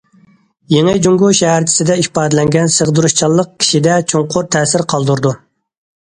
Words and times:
يېڭى 0.75 0.95
جۇڭگو 1.05 1.29
شەھەرچىسىدە 1.39 1.97
ئىپادىلەنگەن 2.05 2.73
سىغدۇرۇشچانلىق 2.77 3.53
كىشىدە 3.65 4.01
چوڭقۇر 4.15 4.51
تەسىر 4.59 4.87
قالدۇرىدۇ. 4.97 5.37